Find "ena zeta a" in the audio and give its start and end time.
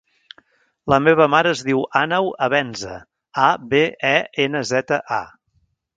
4.49-5.25